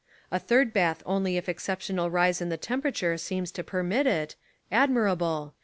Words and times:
A 0.31 0.39
third 0.39 0.73
bath 0.73 1.03
only 1.05 1.37
if 1.37 1.47
an 1.47 1.51
exceptional 1.51 2.09
rise 2.09 2.41
in 2.41 2.49
the 2.49 2.57
temperature 2.57 3.19
seems 3.19 3.51
to 3.51 3.63
permit 3.63 4.07
it: 4.07 4.35
Admirable. 4.71 5.53